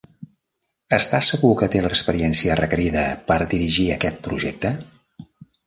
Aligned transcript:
Estàs 0.97 1.29
segur 1.33 1.51
que 1.59 1.69
té 1.75 1.83
l'experiència 1.87 2.57
requerida 2.61 3.05
per 3.29 3.39
dirigir 3.55 3.89
aquest 3.99 4.21
projecte? 4.31 4.77